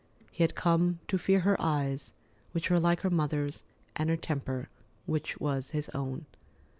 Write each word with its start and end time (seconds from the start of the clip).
He 0.31 0.41
had 0.43 0.55
come 0.55 0.97
to 1.09 1.19
fear 1.19 1.41
her 1.41 1.61
eyes, 1.61 2.11
which 2.53 2.71
were 2.71 2.79
like 2.79 3.01
her 3.01 3.11
mother's, 3.11 3.63
and 3.95 4.09
her 4.09 4.17
temper, 4.17 4.67
which 5.05 5.39
was 5.39 5.69
his 5.69 5.89
own. 5.89 6.25